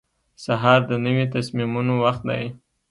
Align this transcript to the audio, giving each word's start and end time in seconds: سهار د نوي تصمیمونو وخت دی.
سهار 0.43 0.79
د 0.89 0.91
نوي 1.05 1.25
تصمیمونو 1.35 1.93
وخت 2.03 2.23
دی. 2.29 2.45